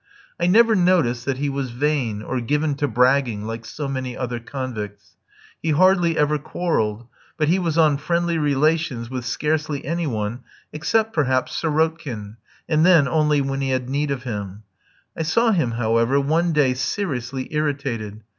I 0.39 0.47
never 0.47 0.73
noticed 0.73 1.25
that 1.25 1.37
he 1.37 1.47
was 1.47 1.69
vain, 1.69 2.23
or 2.23 2.41
given 2.41 2.73
to 2.77 2.87
bragging 2.87 3.45
like 3.45 3.65
so 3.65 3.87
many 3.87 4.17
other 4.17 4.39
convicts. 4.39 5.15
He 5.61 5.69
hardly 5.69 6.17
ever 6.17 6.39
quarrelled, 6.39 7.05
but 7.37 7.49
he 7.49 7.59
was 7.59 7.77
on 7.77 7.97
friendly 7.97 8.39
relations 8.39 9.11
with 9.11 9.25
scarcely 9.25 9.85
any 9.85 10.07
one, 10.07 10.39
except, 10.73 11.13
perhaps, 11.13 11.55
Sirotkin, 11.55 12.37
and 12.67 12.83
then 12.83 13.07
only 13.07 13.41
when 13.41 13.61
he 13.61 13.69
had 13.69 13.89
need 13.91 14.09
of 14.09 14.23
him. 14.23 14.63
I 15.15 15.21
saw 15.21 15.51
him, 15.51 15.73
however, 15.73 16.19
one 16.19 16.51
day 16.51 16.73
seriously 16.73 17.49
irritated. 17.51 18.23